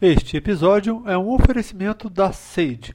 [0.00, 2.94] Este episódio é um oferecimento da Sage,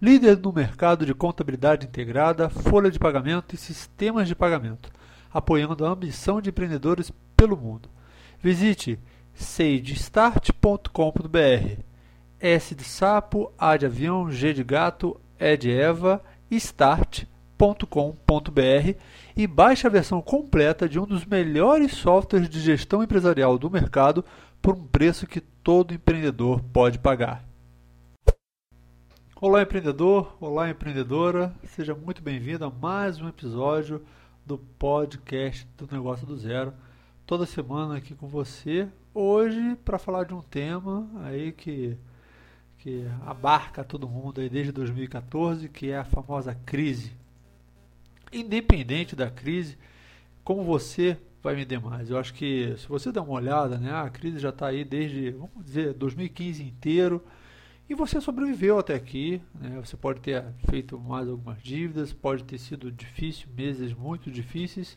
[0.00, 4.90] líder no mercado de contabilidade integrada, folha de pagamento e sistemas de pagamento,
[5.32, 7.90] apoiando a ambição de empreendedores pelo mundo.
[8.40, 8.98] Visite
[9.34, 11.80] sagestart.com.br.
[12.40, 17.35] S de sapo, A de avião, G de gato, E de Eva, start.com.br
[19.36, 24.24] e baixe a versão completa de um dos melhores softwares de gestão empresarial do mercado
[24.60, 27.44] por um preço que todo empreendedor pode pagar.
[29.38, 34.04] Olá, empreendedor, olá, empreendedora, seja muito bem-vindo a mais um episódio
[34.44, 36.72] do podcast do Negócio do Zero.
[37.26, 41.96] Toda semana aqui com você, hoje para falar de um tema aí que,
[42.78, 47.12] que abarca todo mundo aí desde 2014, que é a famosa crise.
[48.32, 49.78] Independente da crise,
[50.42, 52.10] como você vai vender mais.
[52.10, 55.30] Eu acho que se você der uma olhada, né, a crise já está aí desde,
[55.30, 57.24] vamos dizer, 2015 inteiro.
[57.88, 59.40] E você sobreviveu até aqui.
[59.54, 59.80] Né?
[59.80, 64.96] Você pode ter feito mais algumas dívidas, pode ter sido difícil, meses muito difíceis,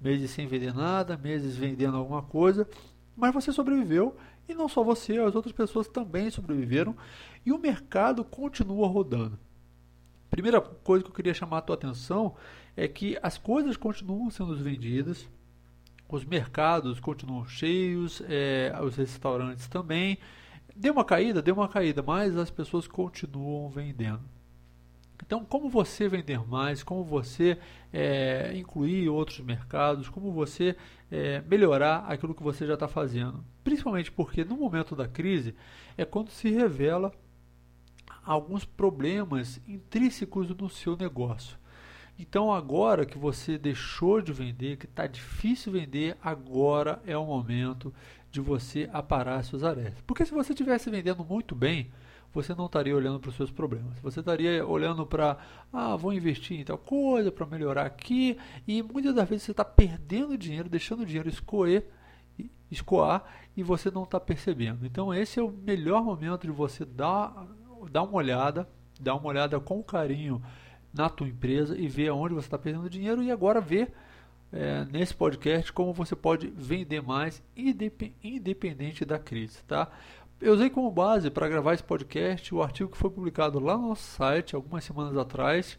[0.00, 2.68] meses sem vender nada, meses vendendo alguma coisa,
[3.16, 4.16] mas você sobreviveu.
[4.48, 6.96] E não só você, as outras pessoas também sobreviveram.
[7.44, 9.38] E o mercado continua rodando.
[10.30, 12.36] Primeira coisa que eu queria chamar a tua atenção
[12.78, 15.28] é que as coisas continuam sendo vendidas,
[16.08, 20.16] os mercados continuam cheios, é, os restaurantes também.
[20.76, 24.22] Deu uma caída, deu uma caída, mas as pessoas continuam vendendo.
[25.20, 27.58] Então, como você vender mais, como você
[27.92, 30.76] é, incluir outros mercados, como você
[31.10, 33.44] é, melhorar aquilo que você já está fazendo.
[33.64, 35.52] Principalmente porque no momento da crise
[35.96, 37.12] é quando se revela
[38.24, 41.58] alguns problemas intrínsecos no seu negócio.
[42.18, 47.94] Então agora que você deixou de vender, que está difícil vender, agora é o momento
[48.30, 50.02] de você aparar suas arestas.
[50.06, 51.90] Porque se você estivesse vendendo muito bem,
[52.32, 53.98] você não estaria olhando para os seus problemas.
[54.00, 55.38] Você estaria olhando para,
[55.72, 58.36] ah, vou investir em tal coisa para melhorar aqui.
[58.66, 61.86] E muitas das vezes você está perdendo dinheiro, deixando o dinheiro escoer,
[62.70, 63.24] escoar
[63.56, 64.84] e você não está percebendo.
[64.84, 67.46] Então esse é o melhor momento de você dar,
[67.90, 68.68] dar uma olhada,
[69.00, 70.42] dar uma olhada com carinho
[70.92, 73.92] na tua empresa e ver aonde você está perdendo dinheiro e agora ver
[74.52, 79.90] é, nesse podcast como você pode vender mais independente da crise, tá?
[80.40, 83.88] Eu usei como base para gravar esse podcast o artigo que foi publicado lá no
[83.88, 85.78] nosso site algumas semanas atrás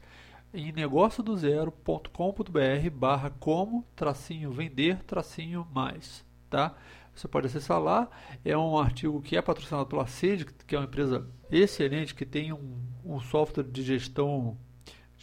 [0.53, 6.75] em negociodozero.com.br barra como tracinho vender tracinho mais, tá?
[7.15, 8.09] Você pode acessar lá,
[8.45, 12.53] é um artigo que é patrocinado pela Sage, que é uma empresa excelente, que tem
[12.53, 14.57] um, um software de gestão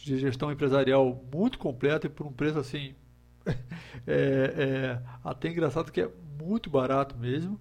[0.07, 2.95] de gestão empresarial muito completa e por um preço assim
[3.45, 3.53] é,
[4.07, 6.09] é, até engraçado que é
[6.41, 7.59] muito barato mesmo.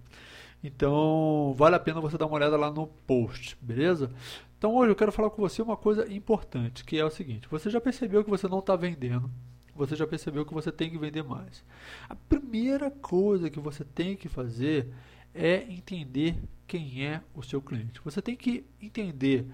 [0.63, 4.11] Então vale a pena você dar uma olhada lá no post, beleza?
[4.59, 7.69] Então hoje eu quero falar com você uma coisa importante, que é o seguinte: você
[7.69, 9.31] já percebeu que você não está vendendo?
[9.75, 11.63] Você já percebeu que você tem que vender mais?
[12.09, 14.89] A primeira coisa que você tem que fazer
[15.35, 16.35] é entender
[16.67, 18.01] quem é o seu cliente.
[18.03, 19.47] Você tem que entender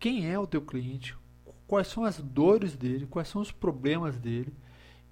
[0.00, 1.14] quem é o teu cliente,
[1.74, 4.54] quais são as dores dele, quais são os problemas dele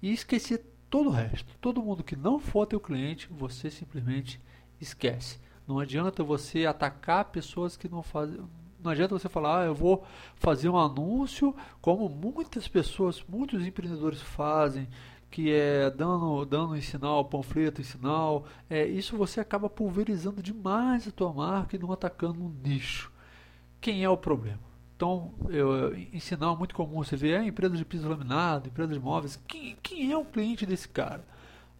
[0.01, 1.57] e esquecer todo o resto.
[1.59, 4.39] Todo mundo que não for teu cliente, você simplesmente
[4.79, 5.39] esquece.
[5.67, 8.39] Não adianta você atacar pessoas que não fazem.
[8.81, 14.21] Não adianta você falar, ah, eu vou fazer um anúncio, como muitas pessoas, muitos empreendedores
[14.21, 14.87] fazem,
[15.29, 18.45] que é dando, dando em sinal, panfleto em sinal.
[18.69, 23.11] É, isso você acaba pulverizando demais a tua marca e não atacando um nicho.
[23.81, 24.72] Quem é o problema?
[25.03, 28.99] Então, eu, em sinal muito comum você vê é, empresa de piso laminado, empresa de
[29.01, 29.37] móveis.
[29.45, 31.25] Quem, quem é o cliente desse cara?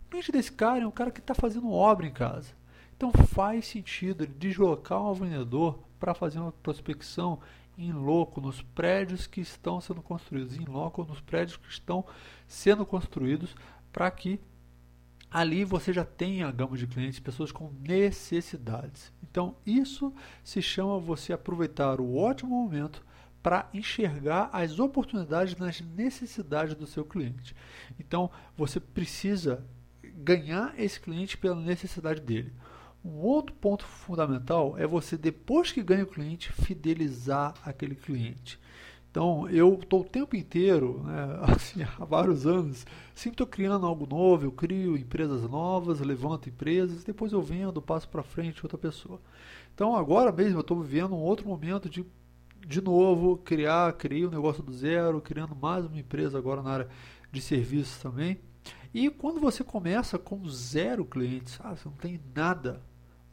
[0.05, 2.49] O cliente desse cara é um cara que está fazendo obra em casa.
[2.97, 7.39] Então faz sentido ele deslocar um vendedor para fazer uma prospecção
[7.77, 12.03] em loco nos prédios que estão sendo construídos, em loco nos prédios que estão
[12.45, 13.55] sendo construídos,
[13.93, 14.37] para que
[15.31, 19.13] ali você já tenha a gama de clientes, pessoas com necessidades.
[19.23, 20.13] Então, isso
[20.43, 23.01] se chama você aproveitar o ótimo momento
[23.43, 27.53] para enxergar as oportunidades nas necessidades do seu cliente.
[27.99, 29.63] Então, você precisa
[30.01, 32.53] ganhar esse cliente pela necessidade dele.
[33.03, 38.57] Um outro ponto fundamental é você, depois que ganha o cliente, fidelizar aquele cliente.
[39.11, 44.07] Então, eu estou o tempo inteiro, né, assim, há vários anos, sempre estou criando algo
[44.07, 49.19] novo, eu crio empresas novas, levanto empresas, depois eu vendo, passo para frente outra pessoa.
[49.75, 52.05] Então, agora mesmo eu estou vivendo um outro momento de,
[52.65, 56.89] de novo, criar, criar um negócio do zero, criando mais uma empresa agora na área
[57.31, 58.39] de serviços também.
[58.93, 62.81] E quando você começa com zero clientes, ah, você não tem nada,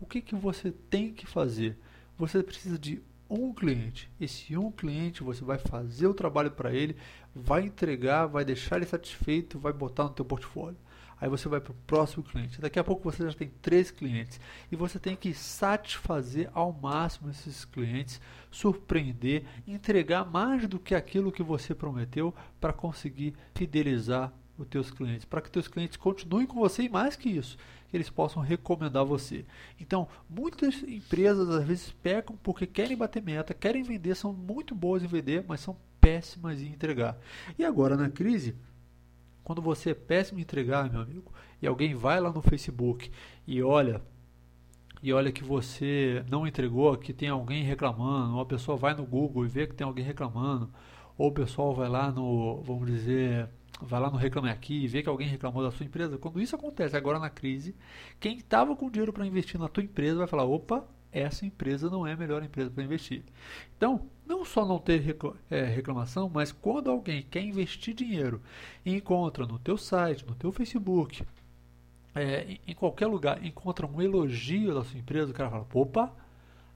[0.00, 1.79] o que, que você tem que fazer?
[2.17, 4.11] Você precisa de um cliente.
[4.21, 6.97] Esse um cliente você vai fazer o trabalho para ele,
[7.35, 10.79] vai entregar, vai deixar ele satisfeito, vai botar no teu portfólio.
[11.20, 12.61] Aí você vai para o próximo cliente.
[12.61, 14.40] Daqui a pouco você já tem três clientes.
[14.72, 18.20] E você tem que satisfazer ao máximo esses clientes,
[18.50, 25.25] surpreender, entregar mais do que aquilo que você prometeu para conseguir fidelizar os teus clientes,
[25.25, 27.56] para que teus clientes continuem com você e mais que isso,
[27.88, 29.44] que eles possam recomendar você.
[29.81, 35.02] Então, muitas empresas às vezes pecam porque querem bater meta, querem vender, são muito boas
[35.02, 37.19] em vender, mas são péssimas em entregar.
[37.58, 38.55] E agora na crise,
[39.45, 43.11] quando você é péssimo em entregar, meu amigo, e alguém vai lá no Facebook
[43.47, 44.01] e olha
[45.03, 49.05] e olha que você não entregou, que tem alguém reclamando, ou a pessoa vai no
[49.05, 50.71] Google e vê que tem alguém reclamando,
[51.17, 53.49] ou o pessoal vai lá no, vamos dizer,
[53.81, 56.19] vai lá no Reclame Aqui e vê que alguém reclamou da sua empresa.
[56.19, 57.75] Quando isso acontece agora na crise,
[58.19, 62.07] quem estava com dinheiro para investir na tua empresa vai falar: opa, essa empresa não
[62.07, 63.25] é a melhor empresa para investir.
[63.77, 65.17] Então, não só não ter
[65.50, 68.41] é, reclamação, mas quando alguém quer investir dinheiro
[68.87, 71.25] e encontra no teu site, no teu Facebook,
[72.15, 76.12] é, em qualquer lugar, encontra um elogio da sua empresa, o cara fala: opa,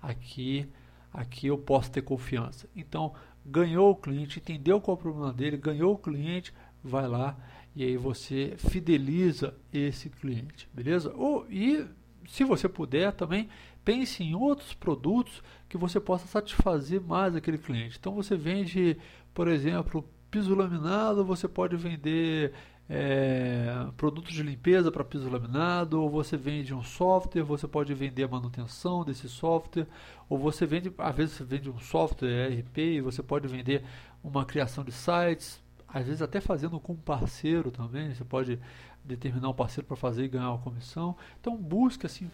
[0.03, 0.69] aqui,
[1.12, 2.69] aqui eu posso ter confiança.
[2.75, 3.15] Então,
[3.47, 6.53] ganhou o cliente, entendeu qual é o problema dele, ganhou o cliente,
[6.83, 7.37] vai lá
[7.75, 11.12] e aí você fideliza esse cliente, beleza?
[11.17, 11.87] Ou, e
[12.29, 13.49] se você puder também,
[13.85, 17.99] pense em outros produtos que você possa satisfazer mais aquele cliente.
[17.99, 18.97] Então você vende,
[19.33, 22.53] por exemplo, piso laminado, você pode vender
[22.89, 28.25] é, produtos de limpeza para piso laminado, ou você vende um software, você pode vender
[28.25, 29.87] a manutenção desse software,
[30.29, 33.85] ou você vende, às vezes você vende um software ERP você pode vender
[34.23, 38.59] uma criação de sites, às vezes até fazendo com um parceiro também, você pode
[39.05, 41.17] determinar um parceiro para fazer e ganhar uma comissão.
[41.41, 42.29] Então busque assim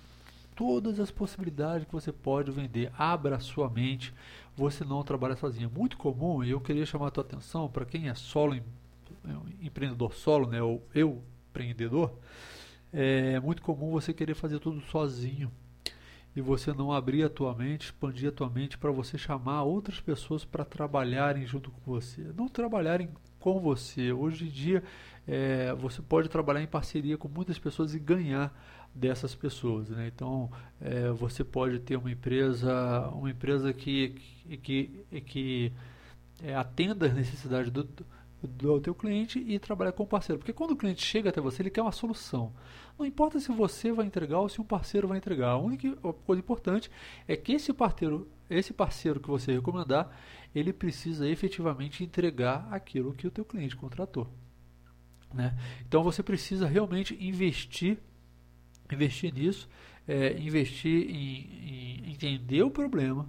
[0.61, 2.93] todas as possibilidades que você pode vender.
[2.99, 4.13] Abra a sua mente.
[4.55, 5.71] Você não trabalha sozinho.
[5.75, 8.63] É muito comum, e eu queria chamar a tua atenção para quem é solo é
[9.63, 12.13] empreendedor solo, né, ou eu empreendedor,
[12.93, 15.51] é muito comum você querer fazer tudo sozinho
[16.37, 19.99] e você não abrir a tua mente, expandir a tua mente para você chamar outras
[19.99, 22.23] pessoas para trabalharem junto com você.
[22.37, 23.11] Não trabalharem
[23.41, 24.13] com você.
[24.13, 24.83] Hoje em dia,
[25.27, 28.55] é, você pode trabalhar em parceria com muitas pessoas e ganhar
[28.95, 29.89] dessas pessoas.
[29.89, 30.11] Né?
[30.15, 30.51] Então,
[30.81, 34.15] é, você pode ter uma empresa, uma empresa que,
[34.49, 35.73] que, que, que
[36.43, 37.89] é, atenda as necessidades do,
[38.43, 40.39] do teu cliente e trabalhar com o parceiro.
[40.39, 42.53] Porque quando o cliente chega até você, ele quer uma solução.
[42.99, 45.51] Não importa se você vai entregar ou se um parceiro vai entregar.
[45.51, 45.95] A única
[46.27, 46.91] coisa importante
[47.27, 50.11] é que esse parceiro, esse parceiro que você recomendar,
[50.55, 54.29] ele precisa efetivamente entregar aquilo que o teu cliente contratou.
[55.33, 55.57] Né?
[55.87, 57.99] Então você precisa realmente investir,
[58.93, 59.69] investir nisso,
[60.07, 63.29] é, investir em, em, entender o problema,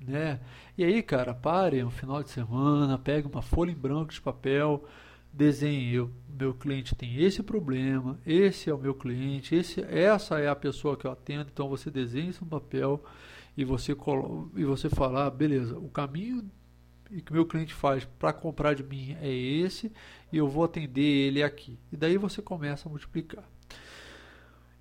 [0.00, 0.40] né?
[0.76, 4.84] E aí, cara, pare um final de semana, pegue uma folha em branco de papel,
[5.32, 10.48] desenhe, eu, meu cliente tem esse problema, esse é o meu cliente, esse, essa é
[10.48, 13.02] a pessoa que eu atendo, então você desenha isso no papel
[13.56, 13.96] e você,
[14.56, 16.48] e você falar, ah, beleza, o caminho
[17.24, 19.90] que meu cliente faz para comprar de mim é esse
[20.32, 21.78] e eu vou atender ele aqui.
[21.90, 23.44] E daí você começa a multiplicar.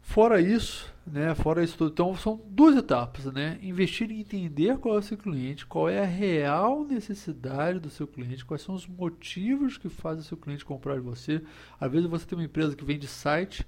[0.10, 3.60] Fora isso, né, fora isso tudo, então são duas etapas, né?
[3.62, 8.08] Investir em entender qual é o seu cliente, qual é a real necessidade do seu
[8.08, 11.44] cliente, quais são os motivos que fazem o seu cliente comprar de você.
[11.78, 13.68] Às vezes você tem uma empresa que vende site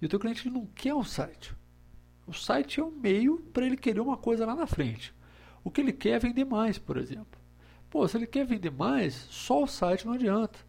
[0.00, 1.54] e o teu cliente não quer um site.
[2.24, 5.12] O site é um meio para ele querer uma coisa lá na frente.
[5.64, 7.38] O que ele quer é vender mais, por exemplo.
[7.90, 10.60] Pô, se ele quer vender mais, só o site não adianta.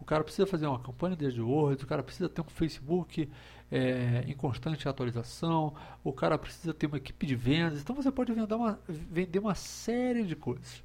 [0.00, 3.30] O cara precisa fazer uma campanha de AdWords, o cara precisa ter um Facebook
[3.72, 5.74] é, em constante atualização,
[6.04, 7.80] o cara precisa ter uma equipe de vendas.
[7.80, 10.84] Então você pode vender uma, vender uma série de coisas.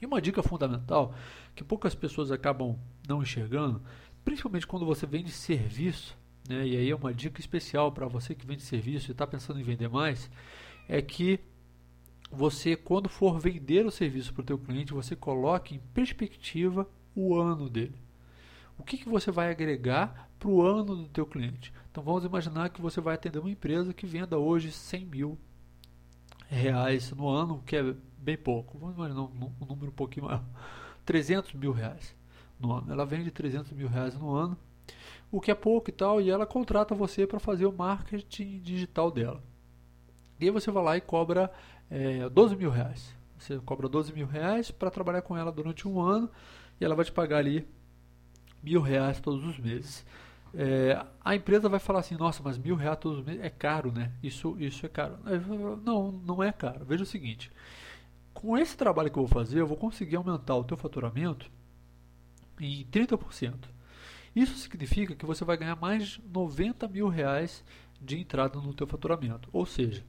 [0.00, 1.14] E uma dica fundamental
[1.54, 3.80] que poucas pessoas acabam não enxergando,
[4.24, 6.18] principalmente quando você vende serviço,
[6.48, 9.60] né, e aí é uma dica especial para você que vende serviço e está pensando
[9.60, 10.28] em vender mais,
[10.88, 11.38] é que
[12.32, 17.36] você, quando for vender o serviço para o teu cliente, você coloque em perspectiva o
[17.36, 17.94] ano dele.
[18.82, 21.72] O que, que você vai agregar para o ano do teu cliente?
[21.88, 25.38] Então vamos imaginar que você vai atender uma empresa que venda hoje 100 mil
[26.48, 28.76] reais no ano, que é bem pouco.
[28.76, 30.42] Vamos imaginar um, um número um pouquinho maior.
[31.06, 32.12] 300 mil reais
[32.58, 32.92] no ano.
[32.92, 34.58] Ela vende 300 mil reais no ano,
[35.30, 39.12] o que é pouco e tal, e ela contrata você para fazer o marketing digital
[39.12, 39.40] dela.
[40.40, 41.52] E aí você vai lá e cobra
[41.88, 43.14] é, 12 mil reais.
[43.38, 46.28] Você cobra 12 mil reais para trabalhar com ela durante um ano
[46.80, 47.64] e ela vai te pagar ali
[48.62, 50.04] mil reais todos os meses.
[50.54, 53.90] É, a empresa vai falar assim, nossa, mas mil reais todos os meses é caro,
[53.90, 54.12] né?
[54.22, 55.18] Isso, isso é caro.
[55.84, 56.84] Não, não é caro.
[56.84, 57.50] Veja o seguinte,
[58.34, 61.50] com esse trabalho que eu vou fazer, eu vou conseguir aumentar o teu faturamento
[62.60, 63.54] em 30%.
[64.34, 67.64] Isso significa que você vai ganhar mais 90 mil reais
[68.00, 69.48] de entrada no teu faturamento.
[69.52, 70.04] Ou seja,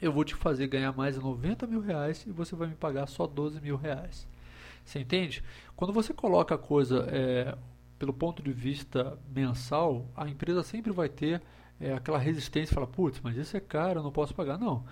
[0.00, 3.26] eu vou te fazer ganhar mais 90 mil reais e você vai me pagar só
[3.26, 4.26] 12 mil reais.
[4.86, 5.42] Você entende?
[5.74, 7.58] Quando você coloca a coisa é,
[7.98, 11.42] pelo ponto de vista mensal, a empresa sempre vai ter
[11.80, 14.56] é, aquela resistência, fala, putz, mas isso é caro, eu não posso pagar.
[14.56, 14.84] Não.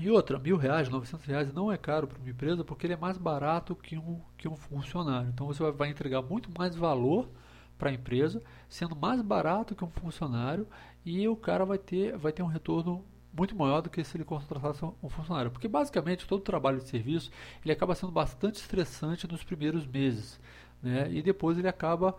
[0.00, 2.96] E outra, mil reais, novecentos reais não é caro para uma empresa porque ele é
[2.96, 5.30] mais barato que um, que um funcionário.
[5.32, 7.28] Então você vai, vai entregar muito mais valor
[7.78, 10.66] para a empresa, sendo mais barato que um funcionário
[11.04, 13.04] e o cara vai ter, vai ter um retorno
[13.36, 15.50] muito maior do que se ele contratasse um funcionário.
[15.50, 17.30] Porque basicamente todo trabalho de serviço
[17.64, 20.40] ele acaba sendo bastante estressante nos primeiros meses.
[20.82, 21.08] Né?
[21.12, 22.16] E depois ele acaba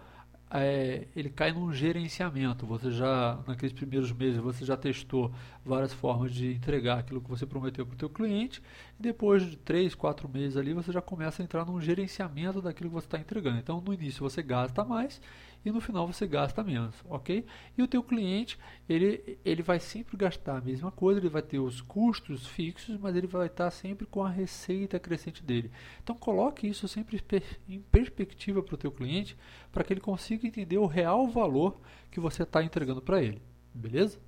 [0.54, 2.66] é, ele cai num gerenciamento.
[2.68, 5.34] Você já, naqueles primeiros meses, você já testou
[5.66, 8.62] várias formas de entregar aquilo que você prometeu para o teu cliente,
[9.00, 12.90] e depois de 3, 4 meses ali, você já começa a entrar num gerenciamento daquilo
[12.90, 13.58] que você está entregando.
[13.58, 15.20] Então, no início você gasta mais
[15.66, 17.46] e no final você gasta menos, ok?
[17.78, 21.60] E o teu cliente, ele, ele vai sempre gastar a mesma coisa, ele vai ter
[21.60, 25.72] os custos fixos, mas ele vai estar sempre com a receita crescente dele.
[26.04, 27.24] Então coloque isso sempre
[27.68, 29.38] em perspectiva para o teu cliente,
[29.72, 31.80] para que ele consiga entender o real valor
[32.12, 33.42] que você está entregando para ele,
[33.74, 34.20] beleza?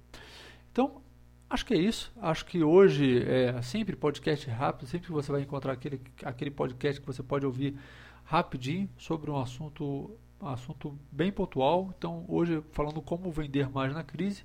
[0.71, 1.01] Então,
[1.49, 2.11] acho que é isso.
[2.21, 7.07] Acho que hoje é sempre podcast rápido, sempre você vai encontrar aquele, aquele podcast que
[7.07, 7.77] você pode ouvir
[8.23, 11.93] rapidinho sobre um assunto assunto bem pontual.
[11.97, 14.43] Então, hoje, falando como vender mais na crise,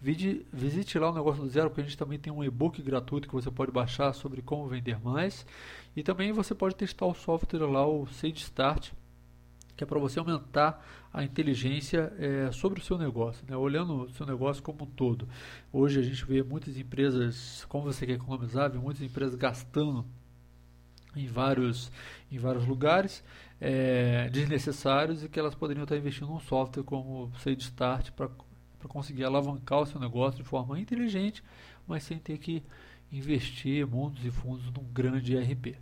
[0.00, 3.34] visite lá o Negócio do Zero, porque a gente também tem um e-book gratuito que
[3.34, 5.46] você pode baixar sobre como vender mais.
[5.94, 8.90] E também você pode testar o software lá, o Sage Start,
[9.76, 13.56] que é para você aumentar a inteligência é, sobre o seu negócio, né?
[13.56, 15.28] olhando o seu negócio como um todo.
[15.72, 20.04] Hoje a gente vê muitas empresas, como você quer economizar, vê muitas empresas gastando
[21.14, 21.92] em vários,
[22.30, 23.22] em vários lugares
[23.64, 28.28] é, desnecessários e que elas poderiam estar investindo num software como o Start para
[28.88, 31.44] conseguir alavancar o seu negócio de forma inteligente,
[31.86, 32.60] mas sem ter que
[33.12, 35.76] investir mundos e fundos num grande ERP.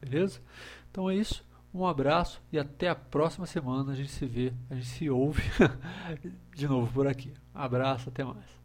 [0.00, 0.40] Beleza?
[0.88, 1.44] Então é isso.
[1.74, 3.90] Um abraço e até a próxima semana.
[3.90, 5.42] A gente se vê, a gente se ouve
[6.54, 7.32] de novo por aqui.
[7.52, 8.63] Abraço, até mais.